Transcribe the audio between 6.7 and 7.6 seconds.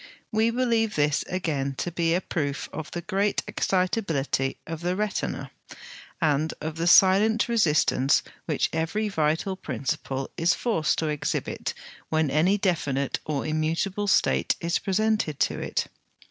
the silent